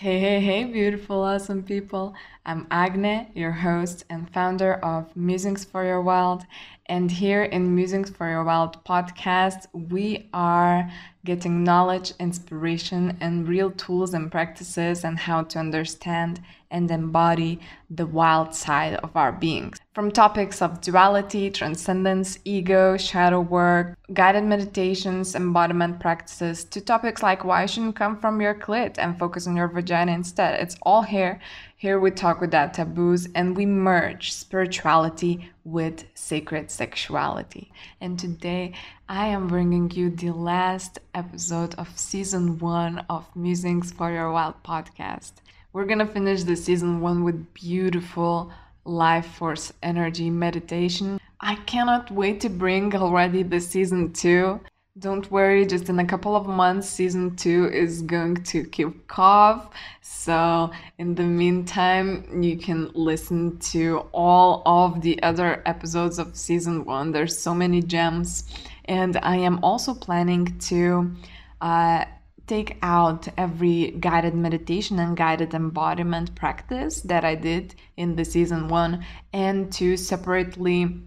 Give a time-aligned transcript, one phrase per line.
[0.00, 2.14] Hey, hey, hey, beautiful, awesome people.
[2.46, 6.44] I'm Agne, your host and founder of Musings for Your Wild.
[6.86, 10.88] And here in Musings for Your Wild podcast, we are
[11.24, 17.58] getting knowledge, inspiration, and real tools and practices and how to understand and embody
[17.90, 19.78] the wild side of our beings.
[19.98, 27.42] From topics of duality, transcendence, ego, shadow work, guided meditations, embodiment practices, to topics like
[27.42, 30.60] why you shouldn't come from your clit and focus on your vagina instead.
[30.60, 31.40] It's all here.
[31.76, 37.72] Here we talk without taboos and we merge spirituality with sacred sexuality.
[38.00, 38.74] And today
[39.08, 44.62] I am bringing you the last episode of season one of Musings for Your Wild
[44.62, 45.32] podcast.
[45.72, 48.52] We're gonna finish the season one with beautiful
[48.88, 51.20] life force energy meditation.
[51.40, 54.60] I cannot wait to bring already the season two.
[54.98, 59.70] Don't worry, just in a couple of months, season two is going to kick off.
[60.00, 66.84] So, in the meantime, you can listen to all of the other episodes of season
[66.84, 67.12] one.
[67.12, 68.44] There's so many gems,
[68.86, 71.12] and I am also planning to
[71.60, 72.04] uh,
[72.48, 78.68] take out every guided meditation and guided embodiment practice that I did in the season
[78.68, 81.02] one and to separately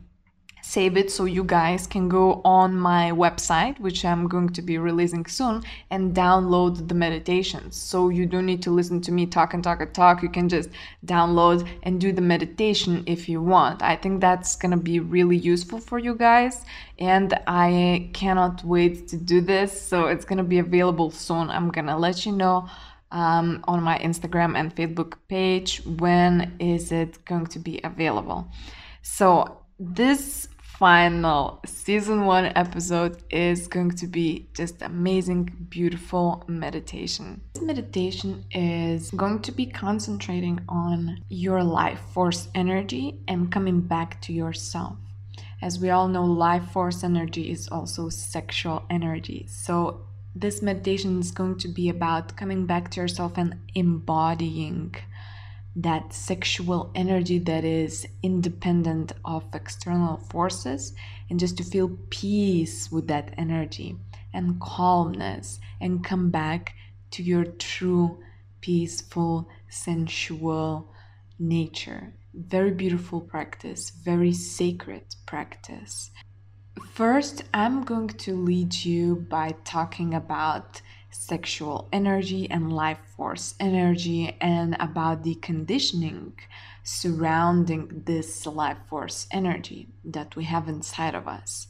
[0.61, 4.77] save it so you guys can go on my website which i'm going to be
[4.77, 9.53] releasing soon and download the meditations so you don't need to listen to me talk
[9.53, 10.21] and talk and talk.
[10.21, 10.69] You can just
[11.05, 13.81] download and do the meditation if you want.
[13.81, 16.65] I think that's gonna be really useful for you guys
[16.99, 19.69] and i cannot wait to do this.
[19.81, 21.49] So it's gonna be available soon.
[21.49, 22.67] I'm gonna let you know
[23.11, 28.47] um, on my instagram and facebook page when is it going to be available.
[29.01, 30.47] So this
[30.81, 37.39] final season one episode is going to be just amazing, beautiful meditation.
[37.53, 44.19] This meditation is going to be concentrating on your life force energy and coming back
[44.21, 44.95] to yourself.
[45.61, 49.45] As we all know, life force energy is also sexual energy.
[49.47, 54.95] So, this meditation is going to be about coming back to yourself and embodying
[55.75, 60.93] that sexual energy that is independent of external forces
[61.29, 63.95] and just to feel peace with that energy
[64.33, 66.75] and calmness and come back
[67.11, 68.19] to your true
[68.59, 70.93] peaceful sensual
[71.39, 72.13] nature.
[72.33, 76.11] Very beautiful practice very sacred practice.
[76.93, 80.81] First i'm going to lead you by talking about
[81.21, 86.33] sexual energy and life force energy and about the conditioning
[86.83, 91.67] surrounding this life force energy that we have inside of us.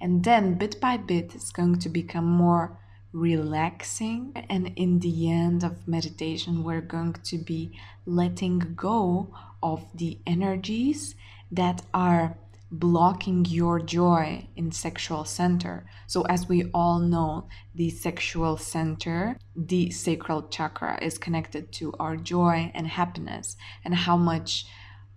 [0.00, 2.78] And then bit by bit, it's going to become more
[3.12, 4.32] relaxing.
[4.48, 9.28] And in the end of meditation, we're going to be letting go
[9.62, 11.14] of the energies
[11.52, 12.38] that are
[12.70, 19.90] blocking your joy in sexual center so as we all know the sexual center the
[19.90, 24.66] sacral chakra is connected to our joy and happiness and how much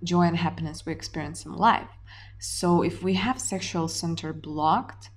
[0.04, 1.90] joy and happiness we experience in life
[2.38, 5.10] so if we have sexual center blocked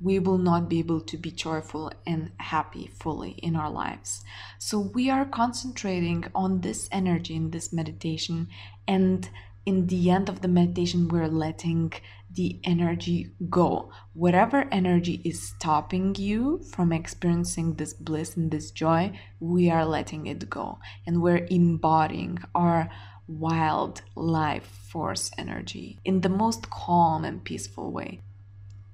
[0.00, 4.24] we will not be able to be joyful and happy fully in our lives.
[4.58, 8.48] So, we are concentrating on this energy in this meditation
[8.86, 9.28] and
[9.68, 11.92] in the end of the meditation, we're letting
[12.32, 13.90] the energy go.
[14.14, 20.26] Whatever energy is stopping you from experiencing this bliss and this joy, we are letting
[20.26, 20.78] it go.
[21.06, 22.88] And we're embodying our
[23.26, 28.22] wild life force energy in the most calm and peaceful way.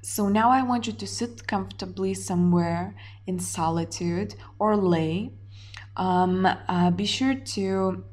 [0.02, 2.96] So now I want you to sit comfortably somewhere
[3.28, 5.30] in solitude or lay.
[5.96, 8.04] Um, uh, be sure to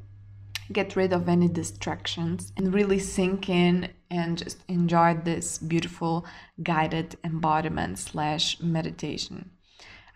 [0.72, 6.26] get rid of any distractions and really sink in and just enjoy this beautiful
[6.64, 9.52] guided embodiment slash meditation.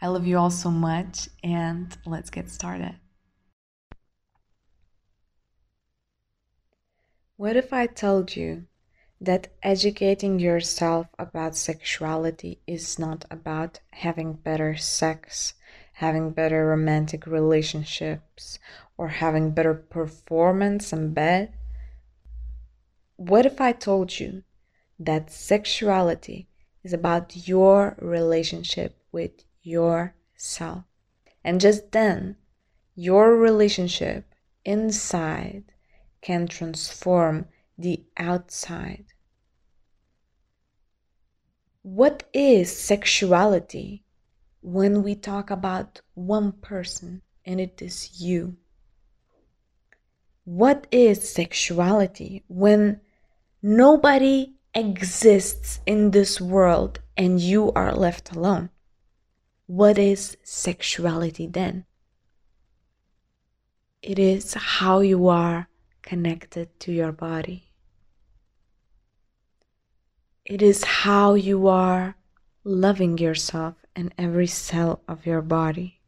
[0.01, 2.95] I love you all so much and let's get started.
[7.37, 8.65] What if I told you
[9.19, 15.53] that educating yourself about sexuality is not about having better sex,
[15.95, 18.59] having better romantic relationships,
[18.97, 21.53] or having better performance in bed?
[23.15, 24.43] What if I told you
[24.99, 26.47] that sexuality
[26.83, 29.31] is about your relationship with
[29.61, 30.83] yourself?
[31.43, 32.35] And just then,
[32.95, 34.25] your relationship
[34.65, 35.63] inside
[36.21, 37.45] can transform
[37.77, 39.05] the outside.
[41.83, 44.04] What is sexuality
[44.65, 48.57] when we talk about one person and it is you?
[50.45, 53.01] what is sexuality when
[53.63, 58.69] nobody exists in this world and you are left alone?
[59.65, 61.85] What is sexuality then?
[64.03, 65.67] It is how you are
[66.03, 67.71] connected to your body.
[70.45, 72.15] It is how you are
[72.67, 75.99] loving yourself and every cell of your body.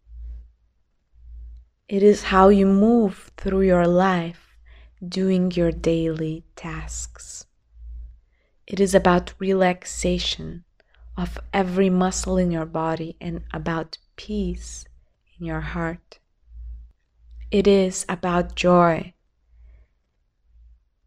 [1.88, 4.58] It is how you move through your life
[5.08, 7.46] doing your daily tasks.
[8.66, 10.64] It is about relaxation
[11.16, 14.84] of every muscle in your body and about peace
[15.40, 16.18] in your heart.
[17.52, 19.14] It is about joy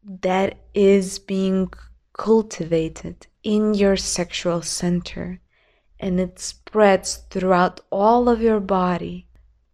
[0.04, 1.72] that is being
[2.12, 5.40] cultivated in your sexual center
[5.98, 9.26] and it spreads throughout all of your body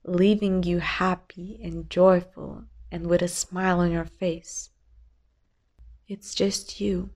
[0.04, 4.70] leaving you happy and joyful and with a smile on your face.
[6.08, 7.10] It's just you.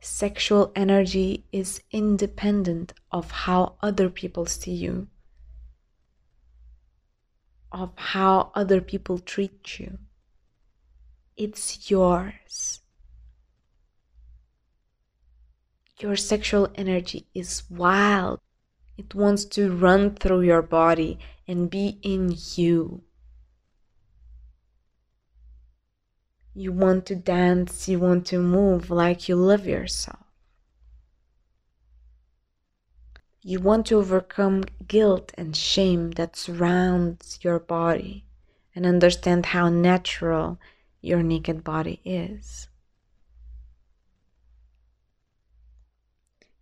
[0.00, 5.08] Sexual energy is independent of how other people see you,
[7.72, 9.98] of how other people treat you.
[11.36, 12.80] It's yours.
[16.00, 18.40] Your sexual energy is wild
[18.96, 23.02] it wants to run through your body and be in you.
[26.54, 30.20] You want to dance, you want to move like you love yourself.
[33.42, 38.24] You want to overcome guilt and shame that surrounds your body
[38.74, 40.58] and understand how natural
[41.02, 42.68] your naked body is.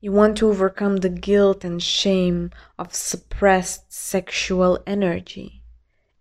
[0.04, 5.62] You want to overcome the guilt and shame of suppressed sexual energy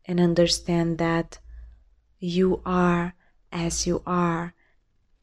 [0.05, 1.39] and understand that
[2.17, 3.13] you are
[3.51, 4.53] as you are,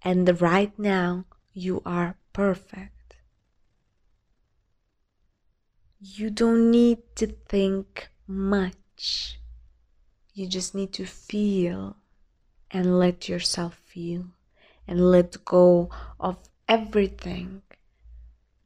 [0.03, 1.25] and right now
[1.55, 3.17] you are perfect.
[5.99, 9.41] You don't need to think much,
[10.35, 11.97] you just need to feel
[12.71, 14.27] and let yourself feel
[14.87, 15.89] and let go
[16.21, 16.37] of
[16.69, 17.63] everything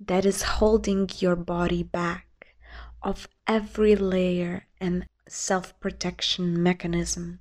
[0.07, 2.55] that is holding your body back
[3.03, 7.41] of every layer and self protection mechanism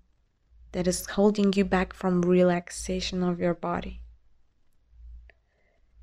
[0.71, 4.01] that is holding you back from relaxation of your body.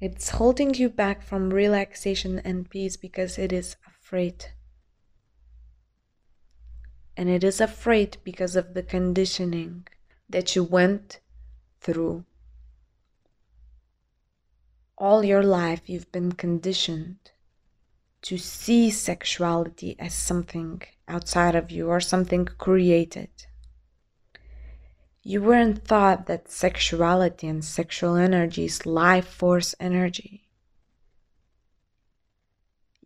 [0.01, 4.47] It's holding you back from relaxation and peace because it is afraid.
[7.17, 9.87] And it is afraid because of the conditioning
[10.29, 11.21] that you went
[11.81, 12.25] through
[15.00, 17.17] all your life you've been conditioned
[18.23, 23.31] to see sexuality as something outside of you or something created.
[25.23, 30.49] You weren't taught that sexuality and sexual energy is life force energy.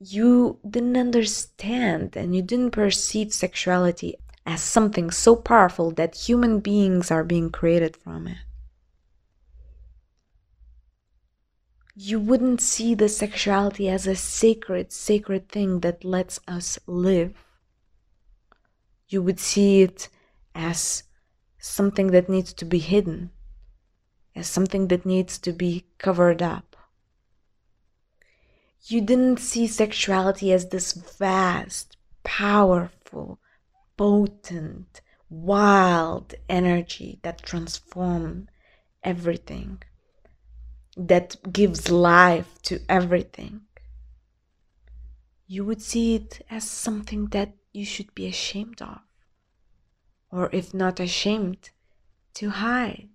[0.00, 7.10] You didn't understand and you didn't perceive sexuality as something so powerful that human beings
[7.10, 8.38] are being created from it.
[11.96, 17.44] You wouldn't see the sexuality as a sacred, sacred thing that lets us live.
[19.06, 20.08] You would see it
[20.56, 21.04] as
[21.58, 23.30] something that needs to be hidden,
[24.34, 26.76] as something that needs to be covered up.
[28.86, 33.38] You didn't see sexuality as this vast, powerful,
[33.96, 38.48] potent, wild energy that transforms
[39.04, 39.80] everything
[40.96, 43.62] that gives life to everything,
[45.46, 49.00] you would see it as something that you should be ashamed of,
[50.30, 51.70] or if not ashamed,
[52.34, 53.08] to hide.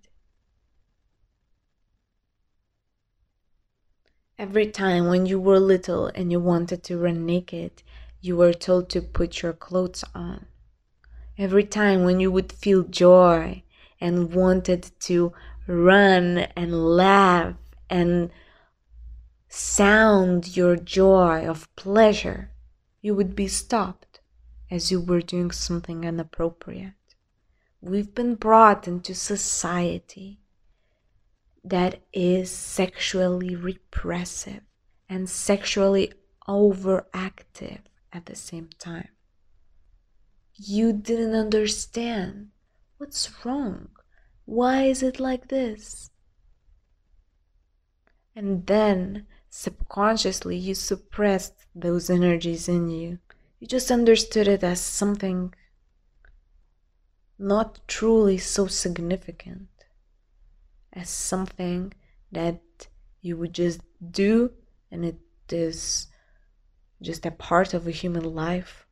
[4.38, 7.82] Every time when you were little and you wanted to run naked,
[8.22, 10.46] you were told to put your clothes on.
[11.36, 13.62] Every time when you would feel joy
[14.00, 15.32] and wanted to
[15.66, 17.54] run and laugh
[17.90, 18.30] and
[19.48, 22.52] sound your joy of pleasure,
[23.02, 24.20] you would be stopped
[24.70, 26.92] as you were doing something inappropriate.
[27.80, 30.38] We've been brought into society
[31.64, 34.60] that is sexually repressive
[35.08, 36.12] and sexually
[36.46, 37.80] overactive
[38.12, 39.08] at the same time.
[40.54, 42.50] You didn't understand
[42.98, 43.88] what's wrong.
[44.44, 46.10] Why is it like this?
[48.34, 53.18] And then subconsciously you suppressed those energies in you.
[53.58, 55.52] You just understood it as something
[57.38, 59.68] not truly so significant
[60.92, 61.92] as something
[62.30, 62.60] that
[63.22, 64.52] you would just do
[64.90, 65.18] and it
[65.50, 66.08] is
[67.00, 68.86] just a part of a human life.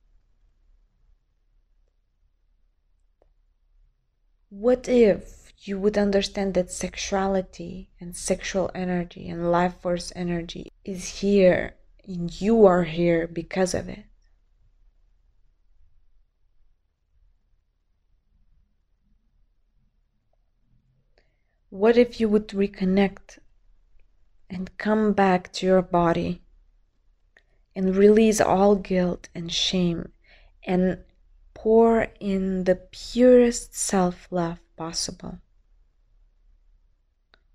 [4.48, 11.08] What if you would understand that sexuality and sexual energy and life force energy is
[11.20, 11.74] here
[12.06, 14.04] and you are here because of it?
[21.70, 23.38] What if you would reconnect
[24.48, 26.40] and come back to your body
[27.74, 30.12] and release all guilt and shame
[30.64, 30.98] and
[31.52, 35.40] pour in the purest self love possible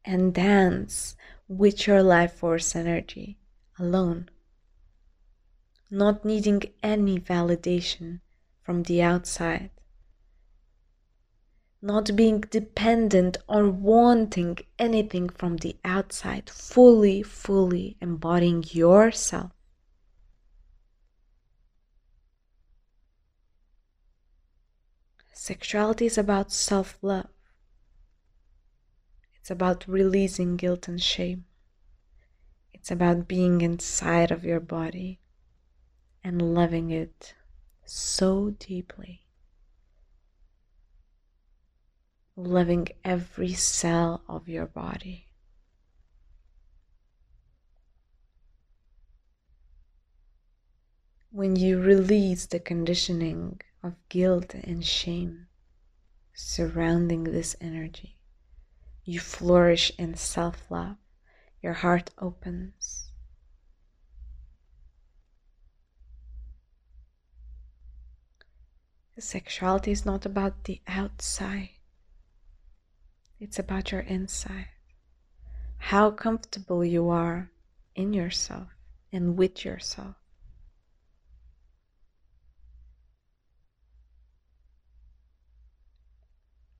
[0.05, 1.15] and dance
[1.47, 3.37] with your life force energy
[3.79, 4.29] alone,
[5.89, 8.19] not needing any validation
[8.61, 9.69] from the outside
[11.83, 19.51] not being dependent or wanting anything from the outside, fully, fully embodying yourself.
[25.33, 27.32] Sexuality is about self love.
[29.43, 31.43] It's about releasing guilt and shame.
[32.73, 35.19] It's about being inside of your body
[36.23, 37.35] and loving it
[37.83, 39.27] so deeply.
[42.37, 45.27] Loving every cell of your body.
[51.31, 55.47] When you release the conditioning of guilt and shame
[56.33, 58.15] surrounding this energy,
[59.05, 60.95] you flourish in self love,
[61.61, 63.09] your heart opens.
[69.19, 71.69] Sexuality is not about the outside.
[73.39, 74.67] It's about your inside.
[75.77, 77.51] How comfortable you are
[77.93, 78.69] in yourself
[79.11, 80.15] and with yourself.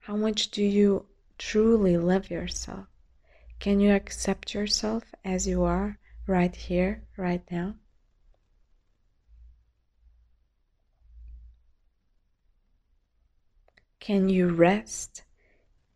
[0.00, 1.06] How much do you
[1.38, 2.86] truly love yourself?
[3.58, 7.76] Can you accept yourself as you are right here, right now?
[14.00, 15.22] Can you rest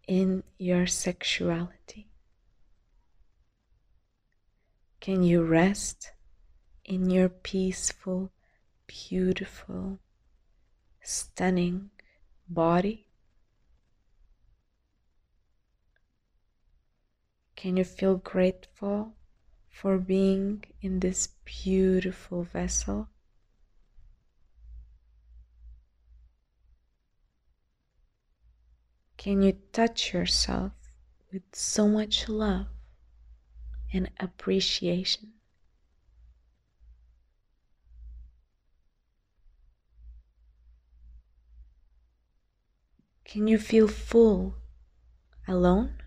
[0.06, 2.08] in your sexuality?
[5.00, 6.12] Can you rest
[6.86, 8.32] in your peaceful,
[8.86, 9.98] beautiful,
[11.02, 11.90] stunning
[12.48, 13.07] body?
[17.58, 19.14] Can you feel grateful
[19.68, 23.08] for being in this beautiful vessel?
[29.16, 30.70] Can you touch yourself
[31.32, 32.68] with so much love
[33.92, 35.32] and appreciation?
[43.24, 44.54] Can you feel full
[45.48, 45.97] alone?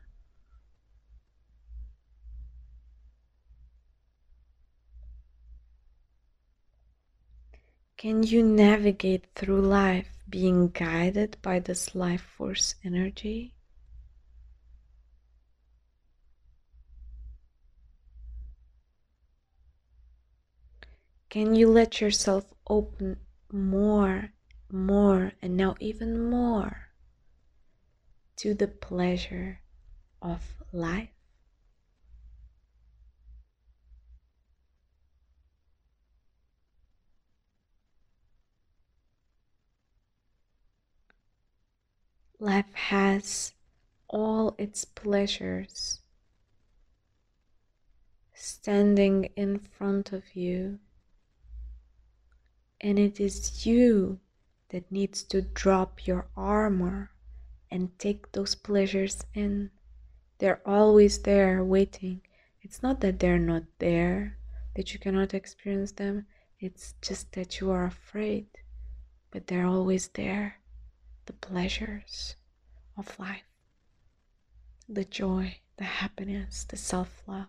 [8.02, 13.54] Can you navigate through life being guided by this life force energy.
[21.30, 23.20] Can you let yourself open
[23.52, 24.34] more,
[24.72, 26.90] more, and now even more
[28.38, 29.62] to the pleasure
[30.24, 31.21] of life?
[42.44, 43.54] Life has
[44.08, 46.02] all its pleasures
[48.34, 50.80] standing in front of you,
[52.82, 54.20] and it is you
[54.70, 57.12] that needs to drop your armor
[57.70, 59.70] and take those pleasures in.
[60.40, 62.22] They're always there waiting.
[62.64, 64.40] It's not that they're not there,
[64.76, 66.26] that you cannot experience them,
[66.60, 68.48] it's just that you are afraid,
[69.30, 70.61] but they're always there
[71.26, 72.36] the pleasures
[72.98, 73.44] of life
[74.90, 77.48] the joy, the happiness, the self love,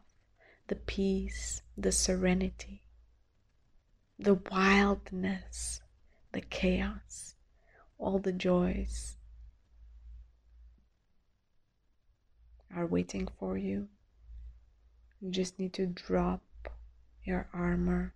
[0.69, 2.83] the peace, the serenity,
[4.17, 5.81] the wildness,
[6.31, 7.35] the chaos,
[7.99, 9.17] all the joys
[12.75, 13.89] are waiting for you.
[15.21, 16.43] You just need to drop
[17.25, 18.15] your armor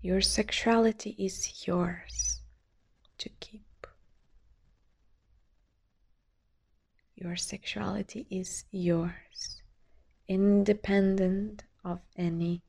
[0.00, 2.42] Your sexuality is yours.
[3.18, 3.86] to keep.
[7.16, 9.60] Your sexuality is yours,
[10.28, 12.62] independent of any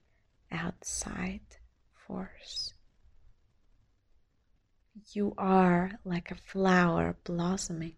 [0.52, 1.58] outside
[1.94, 2.74] force.
[5.14, 7.96] You are like a flower blossoming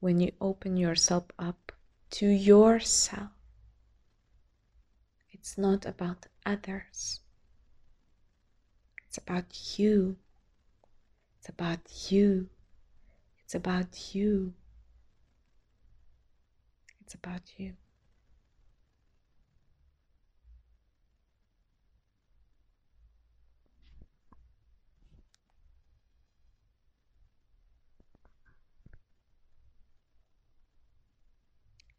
[0.00, 1.72] when you open yourself up
[2.10, 3.30] to yourself.
[5.30, 7.20] It's not about others,
[9.14, 10.16] it's about you.
[11.38, 12.48] It's about you.
[13.44, 14.54] It's about you.
[17.00, 17.74] It's about you.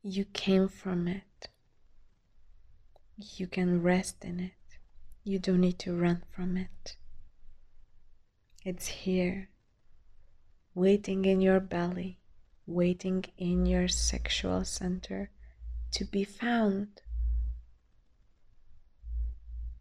[0.04, 1.48] You came from it.
[3.38, 4.52] You can rest in it.
[5.24, 6.98] You don't need to run from it.
[8.66, 9.50] It's here,
[10.74, 12.18] waiting in your belly,
[12.66, 15.30] waiting in your sexual center
[15.92, 17.04] to be found.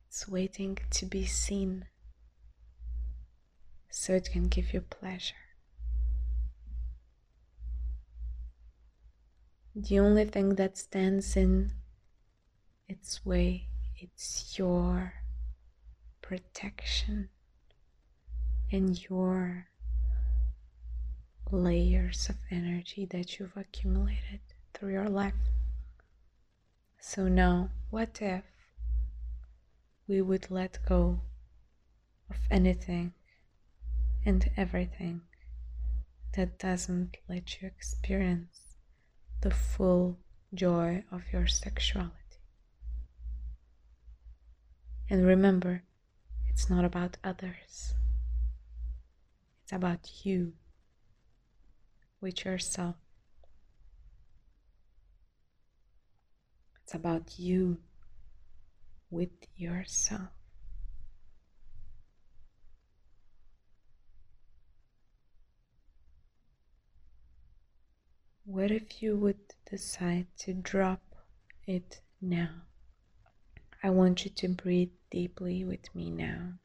[0.07, 1.87] It's waiting to be seen
[3.91, 5.47] so it can give you pleasure.
[9.75, 11.73] The only thing that stands in
[12.87, 15.15] its way, it's your
[16.21, 17.31] protection
[18.75, 19.69] and your
[21.53, 24.41] layers of energy that you've accumulated
[24.73, 25.35] through your life.
[27.01, 28.45] So now, what if
[30.09, 31.21] we would let go
[32.29, 33.13] of anything
[34.27, 35.21] and everything
[36.37, 38.75] that doesn't let you experience
[39.43, 40.19] the full
[40.53, 42.13] joy of your sexuality.
[45.09, 45.83] And remember,
[46.49, 47.95] it's not about others,
[49.65, 50.53] it's about you
[52.21, 52.97] with yourself.
[56.83, 57.79] It's about you
[59.09, 60.29] with yourself.
[68.45, 69.39] What if you would
[69.71, 71.01] decide to drop
[71.67, 72.51] it now?
[73.83, 76.59] I want you to breathe deeply with me now.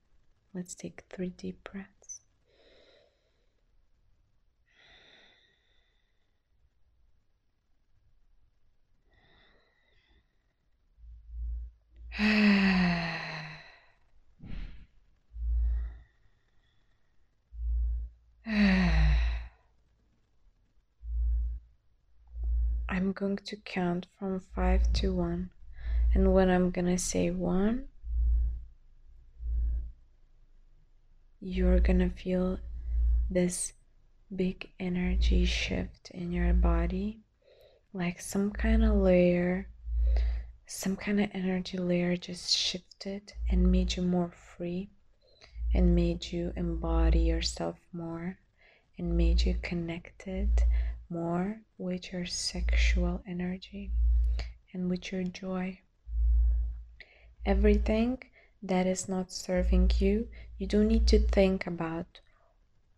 [0.53, 1.99] Let's take three deep breaths.
[22.89, 25.49] I'm going to count from 5 to 1
[26.13, 27.83] and when I'm gonna say 1
[31.41, 32.59] you're gonna feel
[33.29, 33.73] this
[34.33, 37.19] big energy shift in your body
[37.91, 39.67] like some kind of layer
[40.65, 44.89] some kind of energy layer just shifted and made you more free
[45.73, 48.37] and made you embody yourself more
[48.97, 50.63] and made you connected
[51.09, 53.91] more with your sexual energy
[54.73, 55.79] and with your joy.
[57.45, 58.21] Everything
[58.61, 62.19] that is not serving you, you don't need to think about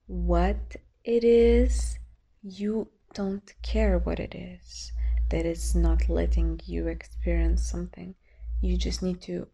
[0.07, 1.97] what it is.
[2.41, 4.91] You don't care what it is
[5.29, 8.15] that is not letting you experience something.
[8.59, 9.47] You just need to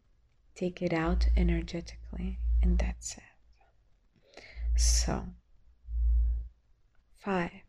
[0.55, 4.41] take it out energetically, and that's it.
[4.75, 5.25] So,
[7.19, 7.66] five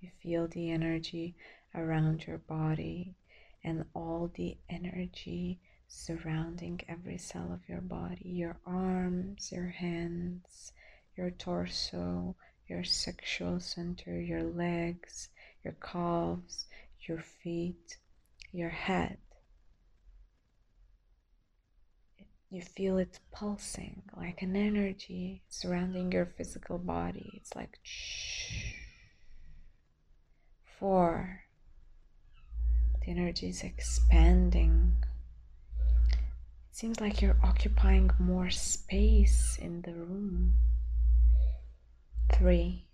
[0.00, 1.34] You feel the energy
[1.74, 3.14] around your body
[3.62, 10.72] and all the energy surrounding every cell of your body your arms, your hands,
[11.16, 12.34] your torso,
[12.66, 15.28] your sexual center, your legs,
[15.62, 16.64] your calves,
[17.00, 17.98] your feet,
[18.52, 19.18] your head.
[22.48, 27.32] You feel it pulsing like an energy surrounding your physical body.
[27.34, 28.79] It's like shh
[30.80, 31.42] four.
[33.04, 34.96] The energy is expanding.
[36.10, 36.18] It
[36.72, 40.54] seems like you're occupying more space in the room.
[42.32, 42.86] Three.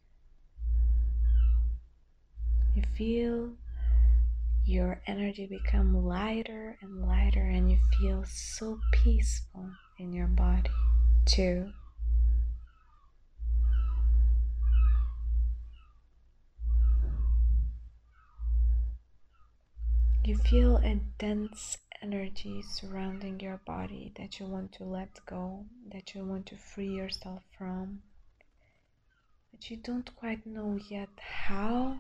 [2.75, 3.53] You feel
[4.65, 10.71] your energy become lighter and lighter, and you feel so peaceful in your body.
[11.25, 11.71] Two.
[20.27, 26.17] You feel a dense energy surrounding your body that you want to let go, that
[26.17, 28.03] you want to free yourself from,
[29.53, 31.99] but you don't quite know yet how.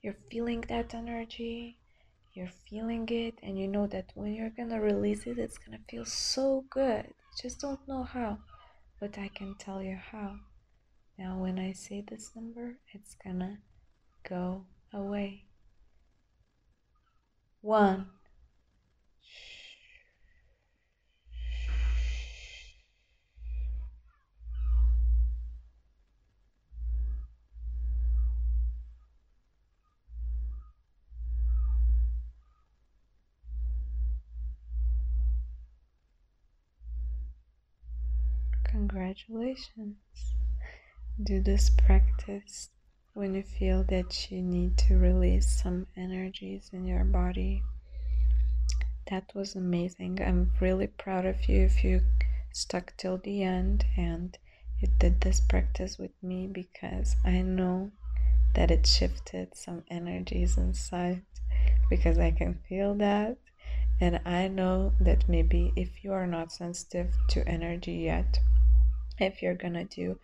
[0.00, 1.76] You're feeling that energy,
[2.34, 6.04] you're feeling it, and you know that when you're gonna release it, it's gonna feel
[6.04, 7.04] so good.
[7.04, 8.38] You just don't know how,
[9.00, 10.36] but I can tell you how.
[11.18, 13.58] Now, when I say this number, it's gonna
[14.22, 15.49] go away.
[17.62, 18.06] One.
[38.64, 39.96] Congratulations.
[41.22, 42.70] Do this practice
[43.14, 47.62] when you feel that you need to release some energies in your body.
[49.10, 50.20] That was amazing.
[50.22, 52.02] I'm really proud of you if you
[52.52, 54.38] stuck till the end and
[54.78, 57.90] you did this practice with me because I know
[58.54, 61.22] that it shifted some energies inside
[61.88, 63.36] because I can feel that.
[64.00, 68.40] And I know that maybe if you are not sensitive to energy yet,
[69.18, 70.18] if you're gonna do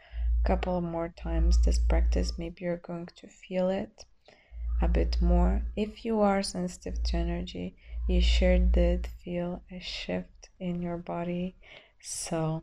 [0.47, 4.05] couple more times this practice maybe you're going to feel it
[4.81, 5.63] a bit more.
[5.75, 7.75] If you are sensitive to energy
[8.09, 11.57] you sure did feel a shift in your body.
[12.01, 12.63] So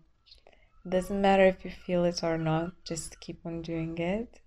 [0.88, 4.40] doesn't matter if you feel it or not just keep on doing it.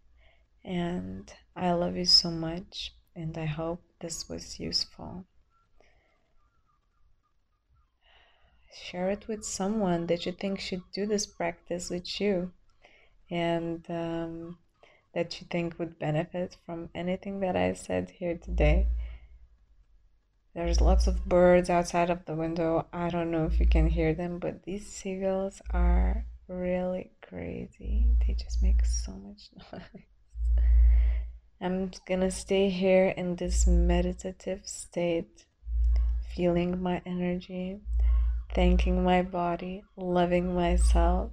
[0.64, 5.26] And i love you so much and i hope this was useful.
[8.72, 12.52] Share it with someone that you think should do this practice with you
[13.30, 14.58] and um,
[15.14, 18.88] that you think would benefit from anything that I said here today.
[20.54, 22.86] There's lots of birds outside of the window.
[22.92, 28.06] I don't know if you can hear them, but these seagulls are really crazy.
[28.26, 30.04] They just make so much noise.
[31.60, 35.46] I'm gonna stay here in this meditative state,
[36.34, 37.80] feeling my energy,
[38.54, 41.32] thanking my body, loving myself,